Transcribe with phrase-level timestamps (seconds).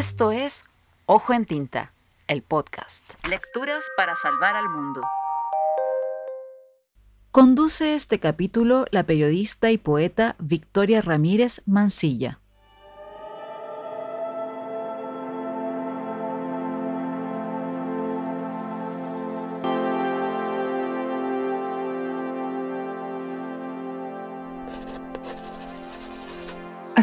[0.00, 0.64] Esto es
[1.04, 1.92] Ojo en Tinta,
[2.26, 3.04] el podcast.
[3.28, 5.02] Lecturas para salvar al mundo.
[7.30, 12.39] Conduce este capítulo la periodista y poeta Victoria Ramírez Mancilla.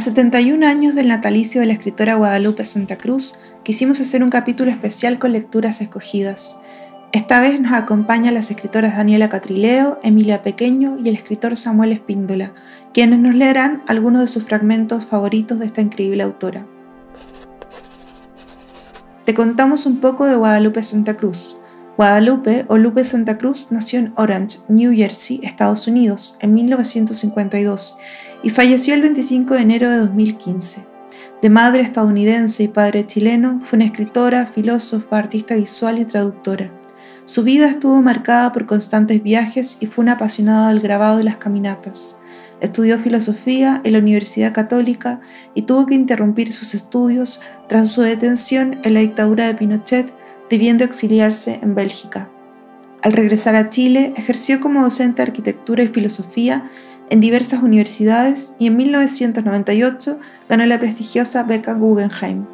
[0.07, 5.19] 71 años del natalicio de la escritora Guadalupe Santa Cruz, quisimos hacer un capítulo especial
[5.19, 6.61] con lecturas escogidas.
[7.11, 12.53] Esta vez nos acompañan las escritoras Daniela Catrileo, Emilia Pequeño y el escritor Samuel Espíndola,
[12.93, 16.65] quienes nos leerán algunos de sus fragmentos favoritos de esta increíble autora.
[19.25, 21.59] Te contamos un poco de Guadalupe Santa Cruz.
[21.97, 27.97] Guadalupe o Lupe Santa Cruz nació en Orange, New Jersey, Estados Unidos, en 1952
[28.43, 30.85] y falleció el 25 de enero de 2015.
[31.41, 36.71] De madre estadounidense y padre chileno, fue una escritora, filósofa, artista visual y traductora.
[37.25, 41.37] Su vida estuvo marcada por constantes viajes y fue una apasionada del grabado y las
[41.37, 42.17] caminatas.
[42.59, 45.21] Estudió filosofía en la Universidad Católica
[45.53, 50.11] y tuvo que interrumpir sus estudios tras su detención en la dictadura de Pinochet,
[50.49, 52.29] debiendo exiliarse en Bélgica.
[53.03, 56.71] Al regresar a Chile, ejerció como docente de arquitectura y filosofía
[57.09, 60.19] en diversas universidades y en 1998
[60.49, 62.45] ganó la prestigiosa beca Guggenheim.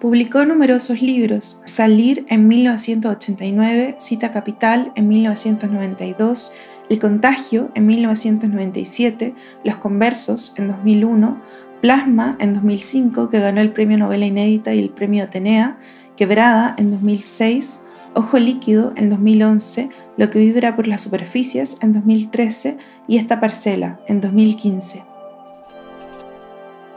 [0.00, 6.52] Publicó numerosos libros, Salir en 1989, Cita Capital en 1992,
[6.90, 11.40] El Contagio en 1997, Los Conversos en 2001,
[11.80, 15.78] Plasma en 2005, que ganó el Premio Novela Inédita y el Premio Atenea,
[16.16, 17.80] Quebrada en 2006,
[18.16, 23.98] Ojo Líquido en 2011, Lo que vibra por las superficies en 2013 y Esta Parcela
[24.06, 25.04] en 2015.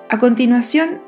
[0.10, 1.00] A continuación,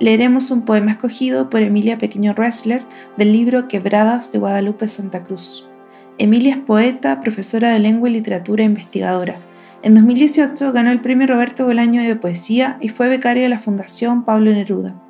[0.00, 2.82] leeremos un poema escogido por Emilia Pequeño Ressler
[3.16, 5.70] del libro Quebradas de Guadalupe Santa Cruz.
[6.18, 9.40] Emilia es poeta, profesora de lengua y literatura e investigadora.
[9.84, 14.24] En 2018 ganó el premio Roberto Bolaño de Poesía y fue becaria de la Fundación
[14.24, 15.00] Pablo Neruda.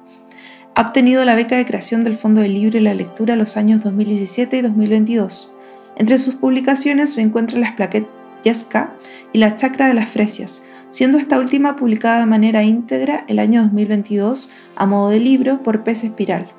[0.75, 3.85] Ha obtenido la beca de creación del Fondo del Libro y la Lectura los años
[3.85, 5.57] 2017 y 2022.
[5.97, 8.11] Entre sus publicaciones se encuentran las plaquetas
[8.43, 8.95] Yesca
[9.33, 13.63] y la Chacra de las Fresias, siendo esta última publicada de manera íntegra el año
[13.63, 16.53] 2022 a modo de libro por Pez Espiral.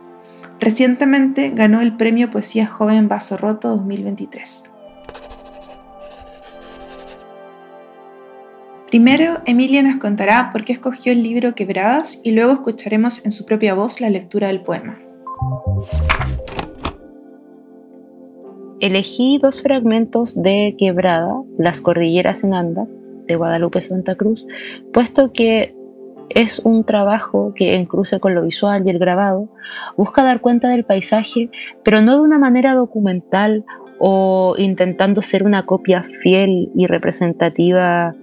[0.60, 4.73] Recientemente ganó el Premio Poesía Joven Vaso Roto 2023.
[8.94, 13.44] Primero, Emilia nos contará por qué escogió el libro Quebradas y luego escucharemos en su
[13.48, 15.00] propia voz la lectura del poema.
[18.80, 22.88] Elegí dos fragmentos de Quebrada, Las Cordilleras en Andas,
[23.26, 24.46] de Guadalupe Santa Cruz,
[24.94, 25.76] puesto que
[26.30, 29.50] es un trabajo que en cruce con lo visual y el grabado
[29.98, 31.50] busca dar cuenta del paisaje,
[31.84, 33.66] pero no de una manera documental
[33.98, 38.14] o intentando ser una copia fiel y representativa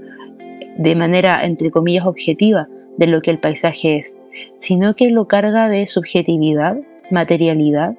[0.79, 4.15] de manera, entre comillas, objetiva de lo que el paisaje es,
[4.59, 6.77] sino que lo carga de subjetividad,
[7.11, 7.97] materialidad,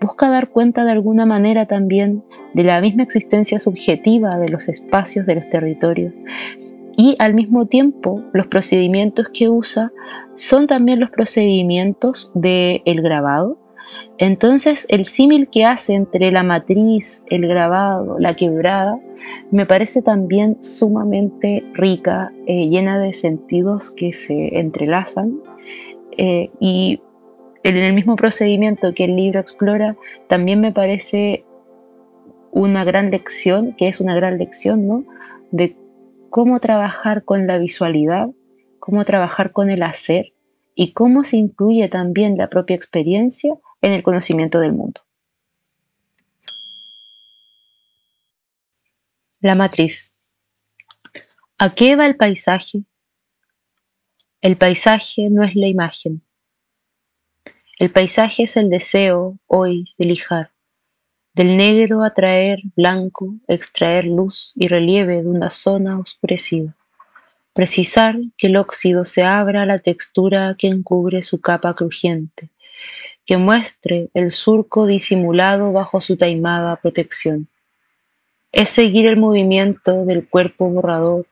[0.00, 2.22] busca dar cuenta de alguna manera también
[2.54, 6.12] de la misma existencia subjetiva de los espacios, de los territorios.
[6.96, 9.92] Y al mismo tiempo, los procedimientos que usa
[10.34, 13.58] son también los procedimientos del el grabado.
[14.18, 18.98] Entonces, el símil que hace entre la matriz, el grabado, la quebrada,
[19.50, 25.40] me parece también sumamente rica, eh, llena de sentidos que se entrelazan
[26.16, 27.00] eh, y
[27.62, 29.96] en el mismo procedimiento que el libro explora,
[30.28, 31.44] también me parece
[32.52, 35.04] una gran lección, que es una gran lección, ¿no?
[35.50, 35.76] De
[36.30, 38.28] cómo trabajar con la visualidad,
[38.78, 40.32] cómo trabajar con el hacer
[40.74, 43.54] y cómo se incluye también la propia experiencia
[43.86, 45.00] en el conocimiento del mundo.
[49.40, 50.16] La matriz.
[51.56, 52.82] ¿A qué va el paisaje?
[54.40, 56.20] El paisaje no es la imagen.
[57.78, 60.50] El paisaje es el deseo, hoy, de lijar.
[61.32, 66.74] Del negro atraer blanco, extraer luz y relieve de una zona oscurecida.
[67.52, 72.50] Precisar que el óxido se abra a la textura que encubre su capa crujiente,
[73.26, 77.48] que muestre el surco disimulado bajo su taimada protección
[78.56, 81.26] es seguir el movimiento del cuerpo borrador,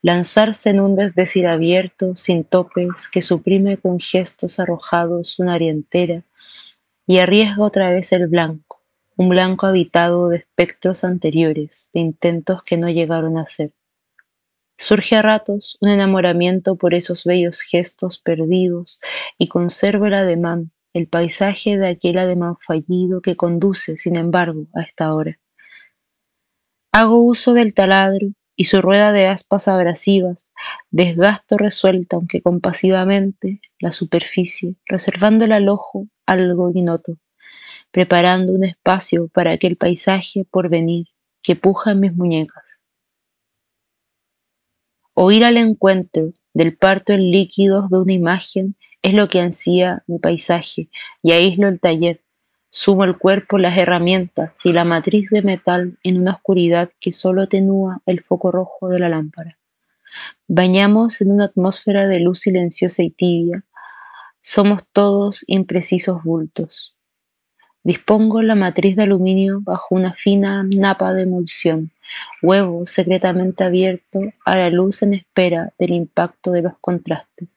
[0.00, 6.22] lanzarse en un desdecir abierto, sin topes, que suprime con gestos arrojados una área entera
[7.06, 8.80] y arriesga otra vez el blanco,
[9.16, 13.72] un blanco habitado de espectros anteriores, de intentos que no llegaron a ser.
[14.78, 19.00] Surge a ratos un enamoramiento por esos bellos gestos perdidos
[19.36, 24.82] y conservo el ademán, el paisaje de aquel ademán fallido que conduce, sin embargo, a
[24.82, 25.38] esta hora.
[26.92, 30.52] Hago uso del taladro y su rueda de aspas abrasivas,
[30.90, 37.16] desgasto resuelta, aunque compasivamente, la superficie, reservándole al ojo algo ignoto,
[37.90, 41.06] preparando un espacio para aquel paisaje por venir
[41.42, 42.64] que puja en mis muñecas
[45.22, 50.02] o ir al encuentro del parto en líquidos de una imagen es lo que ansía
[50.06, 50.88] mi paisaje
[51.22, 52.20] y aíslo el taller.
[52.70, 57.42] Sumo el cuerpo, las herramientas y la matriz de metal en una oscuridad que solo
[57.42, 59.58] atenúa el foco rojo de la lámpara.
[60.46, 63.64] Bañamos en una atmósfera de luz silenciosa y tibia.
[64.40, 66.94] Somos todos imprecisos bultos.
[67.82, 71.90] Dispongo la matriz de aluminio bajo una fina napa de emulsión
[72.42, 77.48] huevo secretamente abierto a la luz en espera del impacto de los contrastes.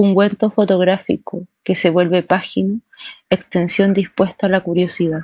[0.00, 2.78] Un cuento fotográfico que se vuelve página,
[3.30, 5.22] extensión dispuesta a la curiosidad.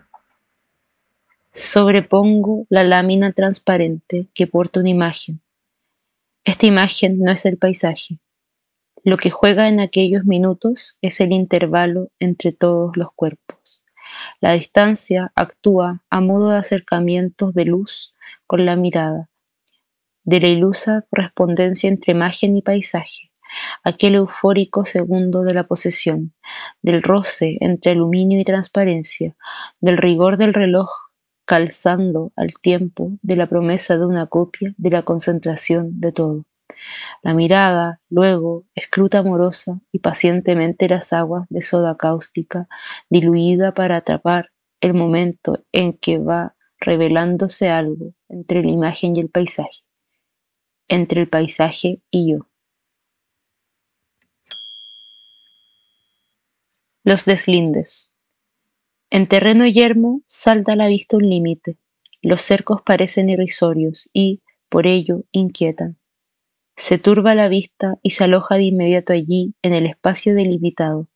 [1.53, 5.41] Sobrepongo la lámina transparente que porta una imagen.
[6.43, 8.19] Esta imagen no es el paisaje.
[9.05, 13.81] Lo que juega en aquellos minutos es el intervalo entre todos los cuerpos.
[14.41, 18.13] La distancia actúa a modo de acercamientos de luz
[18.49, 19.31] con la mirada,
[20.25, 23.31] de la ilusa correspondencia entre imagen y paisaje,
[23.83, 26.33] aquel eufórico segundo de la posesión,
[26.83, 29.37] del roce entre aluminio y transparencia,
[29.81, 30.89] del rigor del reloj
[31.45, 36.45] calzando al tiempo de la promesa de una copia de la concentración de todo.
[37.23, 42.67] La mirada, luego, escruta amorosa y pacientemente las aguas de soda cáustica,
[43.09, 44.51] diluida para atrapar
[44.81, 49.85] el momento en que va revelándose algo entre la imagen y el paisaje,
[50.89, 52.47] entre el paisaje y yo.
[57.07, 58.11] Los deslindes.
[59.11, 61.77] En terreno yermo salta a la vista un límite.
[62.23, 64.41] Los cercos parecen irrisorios y,
[64.71, 65.99] por ello, inquietan.
[66.79, 71.11] Se turba la vista y se aloja de inmediato allí, en el espacio delimitado,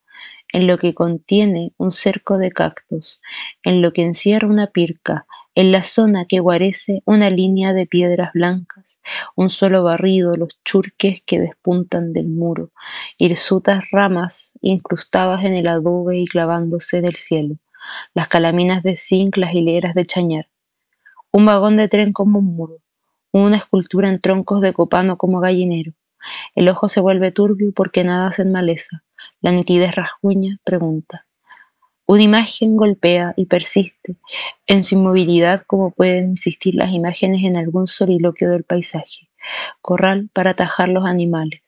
[0.52, 3.22] en lo que contiene un cerco de cactus,
[3.62, 5.24] en lo que encierra una pirca,
[5.54, 8.84] en la zona que guarece una línea de piedras blancas,
[9.36, 12.70] un suelo barrido, los churques que despuntan del muro,
[13.16, 17.56] hirsutas ramas incrustadas en el adobe y clavándose del cielo,
[18.14, 20.48] las calaminas de zinc, las hileras de chañar,
[21.30, 22.78] un vagón de tren como un muro,
[23.32, 25.92] una escultura en troncos de copano como gallinero.
[26.54, 29.04] El ojo se vuelve turbio porque nada en maleza.
[29.40, 31.27] La nitidez rasguña pregunta.
[32.10, 34.16] Una imagen golpea y persiste
[34.66, 39.28] en su inmovilidad como pueden insistir las imágenes en algún soliloquio del paisaje.
[39.82, 41.60] Corral para atajar los animales,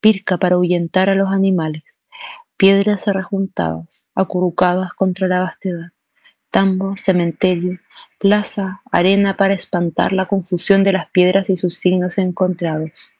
[0.00, 1.82] pirca para ahuyentar a los animales,
[2.56, 5.90] piedras rejuntadas, acurrucadas contra la vastedad,
[6.50, 7.78] tambo, cementerio,
[8.18, 13.10] plaza, arena para espantar la confusión de las piedras y sus signos encontrados,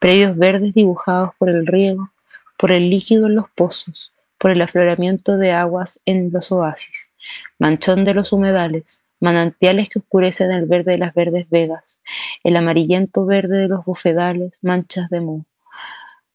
[0.00, 2.10] predios verdes dibujados por el riego,
[2.58, 4.09] por el líquido en los pozos,
[4.40, 7.10] por el afloramiento de aguas en los oasis,
[7.58, 12.00] manchón de los humedales, manantiales que oscurecen el verde de las verdes vegas,
[12.42, 15.44] el amarillento verde de los bufedales, manchas de moho.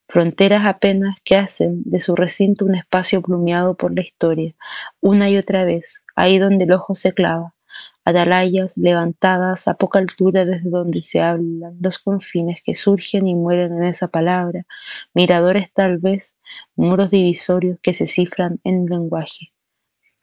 [0.08, 4.54] Fronteras apenas que hacen de su recinto un espacio plumeado por la historia,
[5.00, 7.55] una y otra vez, ahí donde el ojo se clava,
[8.04, 13.72] atalayas levantadas a poca altura desde donde se hablan los confines que surgen y mueren
[13.76, 14.64] en esa palabra,
[15.12, 16.38] miradores tal vez,
[16.76, 19.52] muros divisorios que se cifran en lenguaje.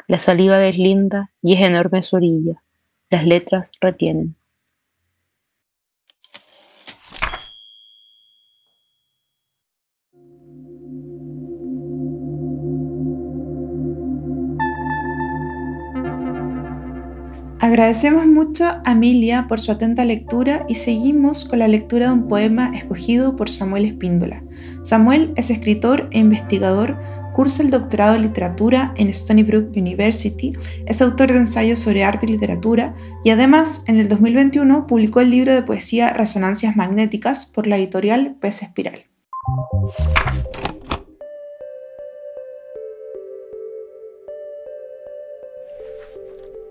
[0.08, 2.64] La saliva deslinda y es enorme su orilla,
[3.10, 4.36] las letras retienen.
[17.64, 22.28] Agradecemos mucho a Emilia por su atenta lectura y seguimos con la lectura de un
[22.28, 24.44] poema escogido por Samuel Espíndola.
[24.82, 27.00] Samuel es escritor e investigador,
[27.34, 30.52] cursa el doctorado en literatura en Stony Brook University,
[30.86, 35.32] es autor de ensayos sobre arte y literatura y además en el 2021 publicó el
[35.32, 39.06] libro de poesía Resonancias Magnéticas por la editorial Pez Espiral.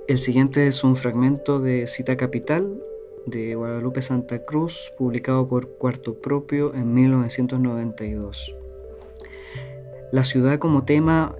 [0.09, 2.82] El siguiente es un fragmento de Cita Capital
[3.25, 8.56] de Guadalupe Santa Cruz, publicado por Cuarto Propio en 1992.
[10.11, 11.37] La ciudad como tema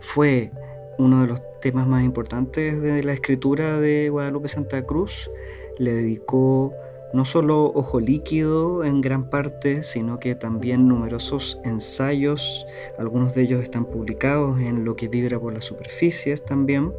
[0.00, 0.50] fue
[0.96, 5.30] uno de los temas más importantes de la escritura de Guadalupe Santa Cruz.
[5.76, 6.72] Le dedicó
[7.12, 12.66] no solo Ojo Líquido en gran parte, sino que también numerosos ensayos,
[12.98, 16.92] algunos de ellos están publicados en Lo que vibra por las superficies también,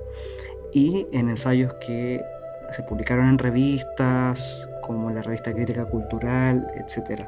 [0.74, 2.22] y en ensayos que
[2.72, 7.26] se publicaron en revistas como la revista Crítica Cultural, etc.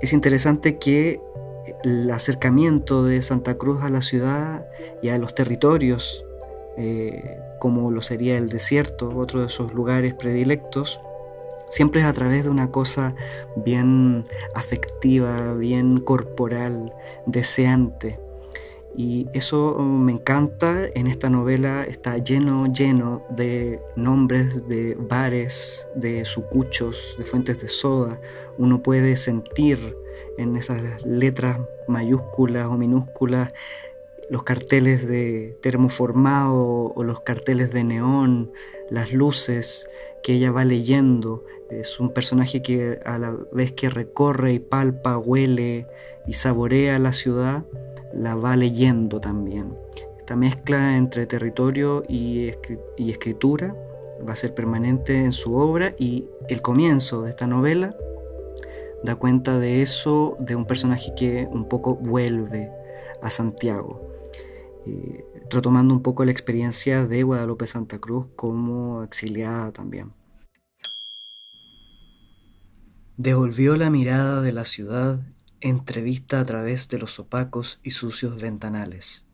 [0.00, 1.20] Es interesante que
[1.84, 4.66] el acercamiento de Santa Cruz a la ciudad
[5.02, 6.24] y a los territorios,
[6.76, 11.00] eh, como lo sería el desierto, otro de sus lugares predilectos,
[11.70, 13.14] siempre es a través de una cosa
[13.56, 16.92] bien afectiva, bien corporal,
[17.26, 18.18] deseante.
[19.02, 26.26] Y eso me encanta, en esta novela está lleno, lleno de nombres de bares, de
[26.26, 28.20] sucuchos, de fuentes de soda.
[28.58, 29.96] Uno puede sentir
[30.36, 33.54] en esas letras mayúsculas o minúsculas
[34.28, 38.52] los carteles de termoformado o los carteles de neón,
[38.90, 39.88] las luces
[40.22, 41.46] que ella va leyendo.
[41.70, 45.86] Es un personaje que a la vez que recorre y palpa, huele
[46.26, 47.64] y saborea la ciudad,
[48.12, 49.74] la va leyendo también.
[50.18, 52.52] Esta mezcla entre territorio y,
[52.98, 53.74] escritura
[54.26, 57.96] va a ser permanente en su obra y el comienzo de esta novela
[59.02, 62.70] da cuenta de eso, de un personaje que un poco vuelve
[63.22, 63.98] a Santiago,
[64.86, 70.12] eh, retomando un poco la experiencia de Guadalupe Santa Cruz como exiliada también.
[73.16, 75.20] Devolvió la mirada de la ciudad
[75.60, 79.26] entrevista a través de los opacos y sucios ventanales.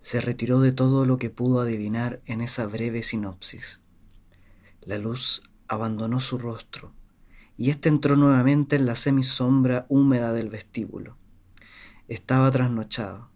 [0.00, 3.80] Se retiró de todo lo que pudo adivinar en esa breve sinopsis.
[4.80, 6.92] La luz abandonó su rostro
[7.58, 11.16] y éste entró nuevamente en la semisombra húmeda del vestíbulo.
[12.08, 13.30] Estaba trasnochado.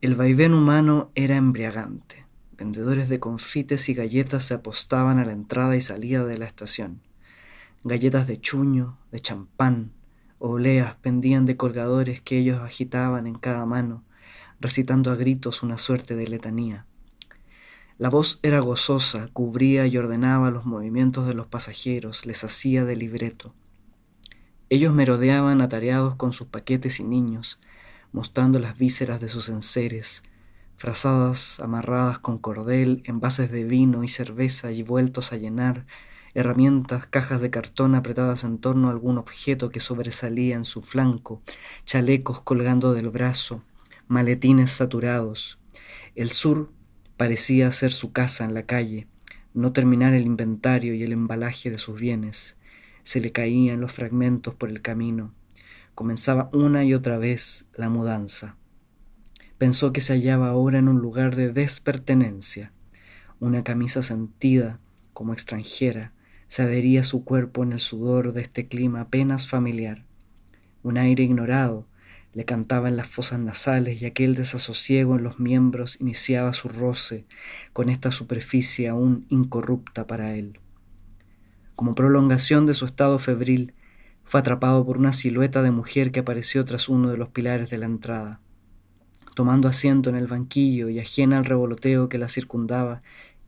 [0.00, 2.24] El vaivén humano era embriagante.
[2.56, 7.02] Vendedores de confites y galletas se apostaban a la entrada y salida de la estación.
[7.82, 9.92] Galletas de chuño, de champán,
[10.38, 14.04] obleas pendían de colgadores que ellos agitaban en cada mano,
[14.60, 16.86] recitando a gritos una suerte de letanía.
[17.98, 22.94] La voz era gozosa, cubría y ordenaba los movimientos de los pasajeros, les hacía de
[22.94, 23.54] libreto.
[24.70, 27.58] Ellos merodeaban atareados con sus paquetes y niños,
[28.12, 30.22] mostrando las vísceras de sus enseres,
[30.76, 35.84] frazadas amarradas con cordel, envases de vino y cerveza y vueltos a llenar,
[36.40, 41.42] herramientas, cajas de cartón apretadas en torno a algún objeto que sobresalía en su flanco,
[41.84, 43.62] chalecos colgando del brazo,
[44.08, 45.58] maletines saturados.
[46.14, 46.70] El sur
[47.18, 49.08] Parecía ser su casa en la calle,
[49.52, 52.56] no terminar el inventario y el embalaje de sus bienes.
[53.02, 55.34] Se le caían los fragmentos por el camino.
[55.96, 58.54] Comenzaba una y otra vez la mudanza.
[59.58, 62.70] Pensó que se hallaba ahora en un lugar de despertenencia.
[63.40, 64.78] Una camisa sentida,
[65.12, 66.12] como extranjera,
[66.48, 70.04] se adhería su cuerpo en el sudor de este clima apenas familiar.
[70.82, 71.86] Un aire ignorado,
[72.34, 77.26] le cantaba en las fosas nasales y aquel desasosiego en los miembros iniciaba su roce
[77.72, 80.58] con esta superficie aún incorrupta para él.
[81.74, 83.74] Como prolongación de su estado febril,
[84.24, 87.78] fue atrapado por una silueta de mujer que apareció tras uno de los pilares de
[87.78, 88.40] la entrada.
[89.34, 93.00] Tomando asiento en el banquillo y ajena al revoloteo que la circundaba,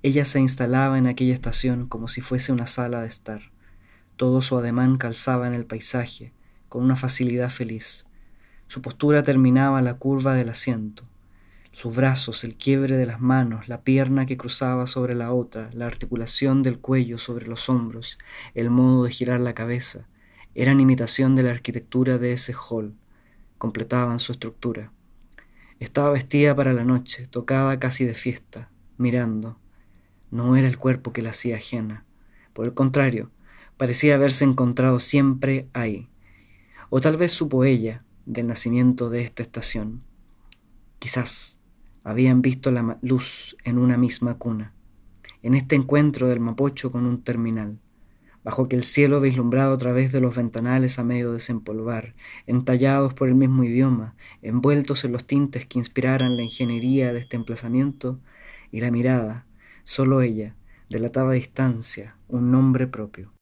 [0.03, 3.51] ella se instalaba en aquella estación como si fuese una sala de estar.
[4.17, 6.33] Todo su ademán calzaba en el paisaje,
[6.71, 8.07] con una facilidad feliz.
[8.67, 11.05] Su postura terminaba la curva del asiento.
[11.73, 15.87] Sus brazos, el quiebre de las manos, la pierna que cruzaba sobre la otra, la
[15.87, 18.19] articulación del cuello sobre los hombros,
[18.55, 20.07] el modo de girar la cabeza,
[20.55, 22.95] eran imitación de la arquitectura de ese hall,
[23.59, 24.93] completaban su estructura.
[25.79, 29.59] Estaba vestida para la noche, tocada casi de fiesta, mirando.
[30.31, 32.05] No era el cuerpo que la hacía ajena.
[32.53, 33.31] Por el contrario,
[33.77, 36.09] parecía haberse encontrado siempre ahí.
[36.89, 40.03] O tal vez supo ella, del nacimiento de esta estación.
[40.99, 41.59] Quizás
[42.05, 44.73] habían visto la luz en una misma cuna,
[45.43, 47.79] en este encuentro del Mapocho con un terminal,
[48.45, 52.15] bajo que el cielo vislumbrado a través de los ventanales a medio desempolvar,
[52.47, 57.37] entallados por el mismo idioma, envueltos en los tintes que inspiraran la ingeniería de este
[57.37, 58.19] emplazamiento,
[58.73, 59.47] y la mirada,
[59.85, 60.55] solo ella,
[60.89, 63.33] delataba a distancia un nombre propio.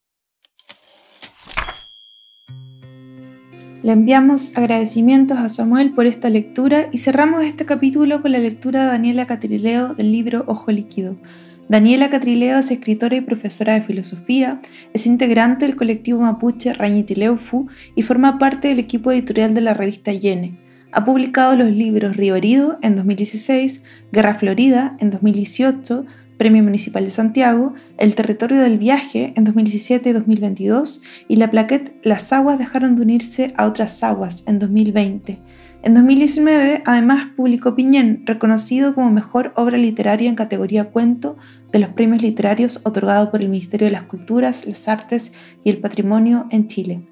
[3.82, 8.80] Le enviamos agradecimientos a Samuel por esta lectura y cerramos este capítulo con la lectura
[8.80, 11.16] de Daniela Catrileo del libro Ojo Líquido.
[11.68, 14.60] Daniela Catrileo es escritora y profesora de filosofía,
[14.94, 20.12] es integrante del colectivo mapuche Rañitileufu y forma parte del equipo editorial de la revista
[20.12, 20.58] Yene.
[20.90, 26.04] Ha publicado los libros Río Herido en 2016, Guerra Florida en 2018,
[26.38, 31.96] Premio Municipal de Santiago, el Territorio del Viaje en 2017 y 2022 y la plaquette
[32.04, 35.42] Las aguas dejaron de unirse a otras aguas en 2020.
[35.82, 41.36] En 2019, además, publicó Piñén, reconocido como mejor obra literaria en categoría cuento
[41.72, 45.78] de los premios literarios otorgados por el Ministerio de las Culturas, las Artes y el
[45.78, 47.06] Patrimonio en Chile.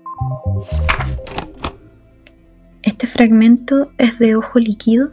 [2.83, 5.11] Este fragmento es de Ojo Líquido,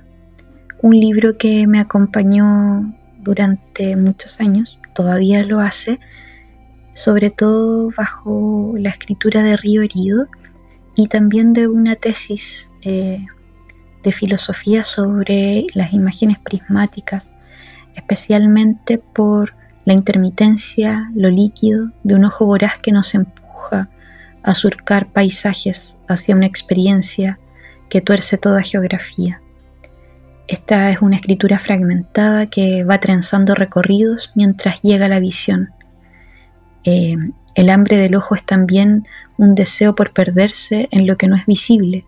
[0.82, 2.94] un libro que me acompañó
[3.24, 6.00] durante muchos años, todavía lo hace,
[6.94, 10.28] sobre todo bajo la escritura de Río Herido
[10.96, 13.26] y también de una tesis eh,
[14.04, 17.34] de filosofía sobre las imágenes prismáticas,
[17.96, 23.90] especialmente por la intermitencia, lo líquido de un ojo voraz que nos empuja
[24.44, 27.40] a surcar paisajes hacia una experiencia
[27.90, 29.43] que tuerce toda geografía.
[30.48, 35.72] Esta es una escritura fragmentada que va trenzando recorridos mientras llega la visión.
[36.84, 37.16] Eh,
[37.56, 39.08] el hambre del ojo es también
[39.38, 42.06] un deseo por perderse en lo que no es visible,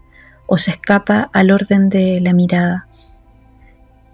[0.47, 2.87] o se escapa al orden de la mirada.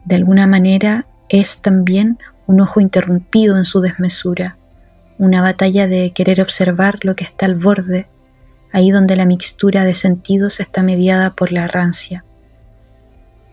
[0.06, 4.58] De alguna manera es también un ojo interrumpido en su desmesura,
[5.18, 8.08] una batalla de querer observar lo que está al borde,
[8.72, 12.24] ahí donde la mixtura de sentidos está mediada por la rancia.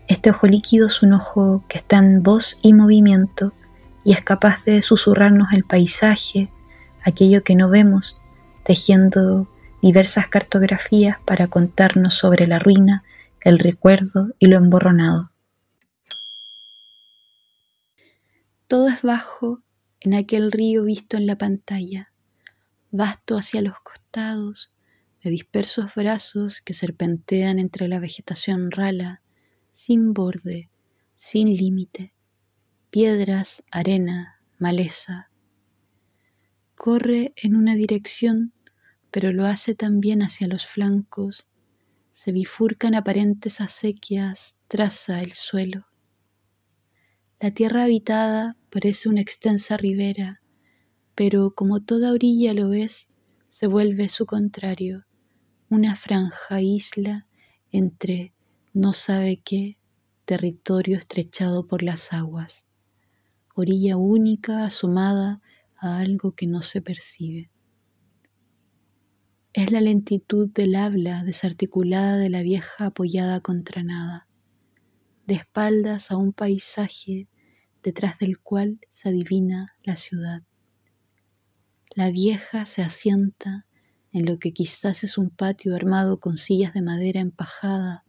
[0.09, 3.53] Este ojo líquido es un ojo que está en voz y movimiento
[4.03, 6.51] y es capaz de susurrarnos el paisaje,
[7.03, 8.17] aquello que no vemos,
[8.65, 9.47] tejiendo
[9.83, 13.03] diversas cartografías para contarnos sobre la ruina,
[13.41, 15.31] el recuerdo y lo emborronado.
[18.67, 19.61] Todo es bajo
[19.99, 22.11] en aquel río visto en la pantalla,
[22.89, 24.71] vasto hacia los costados,
[25.23, 29.21] de dispersos brazos que serpentean entre la vegetación rala,
[29.81, 30.69] sin borde,
[31.15, 32.13] sin límite,
[32.89, 35.31] piedras, arena, maleza.
[36.75, 38.53] Corre en una dirección
[39.11, 41.47] pero lo hace también hacia los flancos,
[42.11, 45.87] se bifurcan aparentes acequias, traza el suelo.
[47.39, 50.41] La tierra habitada parece una extensa ribera,
[51.15, 53.07] pero como toda orilla lo es,
[53.47, 55.05] se vuelve su contrario,
[55.69, 57.27] una franja isla
[57.71, 58.33] entre
[58.73, 59.77] no sabe qué
[60.25, 62.67] territorio estrechado por las aguas,
[63.55, 65.41] orilla única asomada
[65.75, 67.49] a algo que no se percibe.
[69.53, 74.27] Es la lentitud del habla desarticulada de la vieja apoyada contra nada,
[75.25, 77.27] de espaldas a un paisaje
[77.81, 80.43] detrás del cual se adivina la ciudad.
[81.95, 83.65] La vieja se asienta
[84.11, 88.05] en lo que quizás es un patio armado con sillas de madera empajada,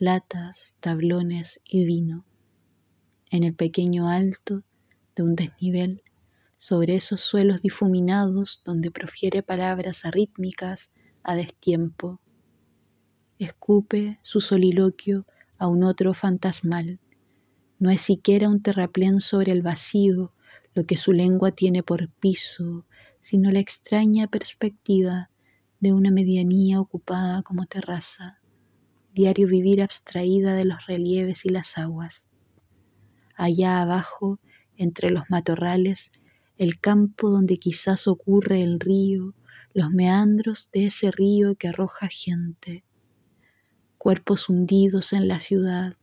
[0.00, 2.24] latas, tablones y vino.
[3.30, 4.62] En el pequeño alto
[5.14, 6.02] de un desnivel
[6.56, 10.90] sobre esos suelos difuminados donde profiere palabras arrítmicas
[11.22, 12.20] a destiempo.
[13.38, 15.26] Escupe su soliloquio
[15.58, 17.00] a un otro fantasmal.
[17.78, 20.32] No es siquiera un terraplén sobre el vacío
[20.74, 22.86] lo que su lengua tiene por piso,
[23.18, 25.30] sino la extraña perspectiva
[25.80, 28.37] de una medianía ocupada como terraza,
[29.18, 32.28] diario vivir abstraída de los relieves y las aguas.
[33.34, 34.38] Allá abajo,
[34.76, 36.12] entre los matorrales,
[36.56, 39.34] el campo donde quizás ocurre el río,
[39.74, 42.84] los meandros de ese río que arroja gente,
[43.96, 45.96] cuerpos hundidos en la ciudad,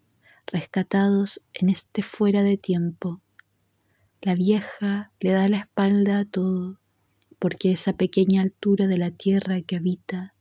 [0.45, 3.21] rescatados en este fuera de tiempo.
[4.21, 6.81] La vieja le da la espalda a todo,
[7.39, 10.35] porque esa pequeña altura de la tierra que habita,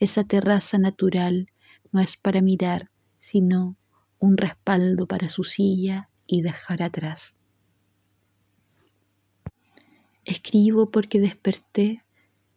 [0.00, 1.52] esa terraza natural,
[1.96, 3.78] no es para mirar, sino
[4.18, 7.36] un respaldo para su silla y dejar atrás.
[10.26, 12.04] Escribo porque desperté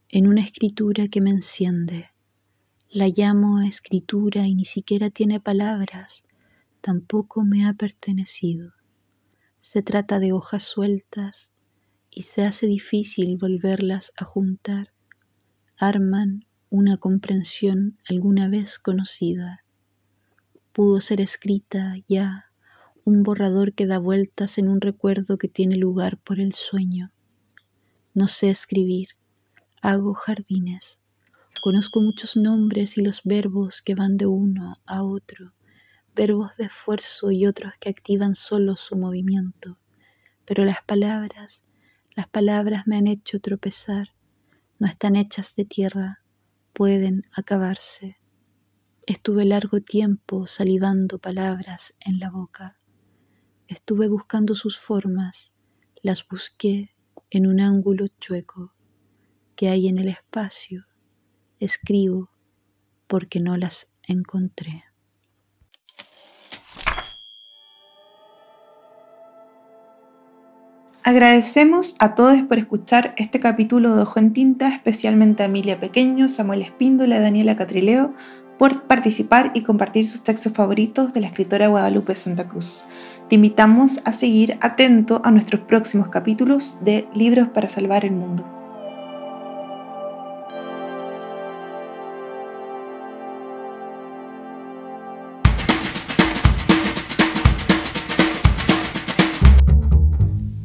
[0.10, 2.10] en una escritura que me enciende.
[2.90, 6.26] La llamo escritura y ni siquiera tiene palabras,
[6.82, 8.74] tampoco me ha pertenecido.
[9.62, 11.54] Se trata de hojas sueltas
[12.12, 14.92] y se hace difícil volverlas a juntar.
[15.78, 19.64] Arman una comprensión alguna vez conocida.
[20.72, 22.52] Pudo ser escrita ya,
[23.06, 27.12] un borrador que da vueltas en un recuerdo que tiene lugar por el sueño.
[28.14, 29.10] No sé escribir,
[29.82, 31.00] hago jardines.
[31.62, 35.54] Conozco muchos nombres y los verbos que van de uno a otro,
[36.16, 39.80] verbos de esfuerzo y otros que activan solo su movimiento.
[40.46, 41.64] Pero las palabras,
[42.16, 44.10] las palabras me han hecho tropezar,
[44.78, 46.22] no están hechas de tierra,
[46.80, 48.22] pueden acabarse.
[49.06, 52.80] Estuve largo tiempo salivando palabras en la boca.
[53.68, 55.52] Estuve buscando sus formas,
[56.02, 56.96] Las busqué
[57.32, 58.74] en un ángulo chueco
[59.58, 60.86] que hay en el espacio.
[61.60, 62.30] Escribo
[63.08, 64.89] porque no las encontré.
[71.04, 76.28] Agradecemos a todos por escuchar este capítulo de Ojo en Tinta, especialmente a Emilia Pequeño,
[76.28, 78.14] Samuel Espíndola y Daniela Catrileo
[78.58, 82.84] por participar y compartir sus textos favoritos de la escritora Guadalupe Santa Cruz.
[83.30, 88.59] Te invitamos a seguir atento a nuestros próximos capítulos de Libros para Salvar el Mundo.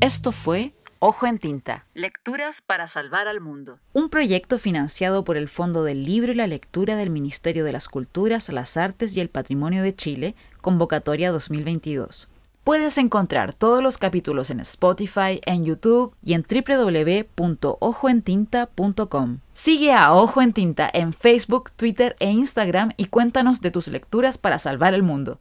[0.04, 1.86] Esto fue Ojo en Tinta.
[1.94, 3.78] Lecturas para salvar al mundo.
[3.94, 7.88] Un proyecto financiado por el Fondo del Libro y la Lectura del Ministerio de las
[7.88, 12.28] Culturas, las Artes y el Patrimonio de Chile, convocatoria 2022.
[12.64, 19.38] Puedes encontrar todos los capítulos en Spotify, en YouTube y en www.ojoentinta.com.
[19.54, 24.36] Sigue a Ojo en Tinta en Facebook, Twitter e Instagram y cuéntanos de tus lecturas
[24.36, 25.40] para salvar el mundo.